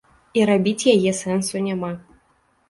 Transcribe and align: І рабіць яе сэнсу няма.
І 0.39 0.45
рабіць 0.49 0.87
яе 0.95 1.11
сэнсу 1.19 1.63
няма. 1.67 1.93